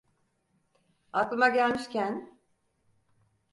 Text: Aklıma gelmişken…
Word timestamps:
Aklıma 1.13 1.49
gelmişken… 1.49 2.37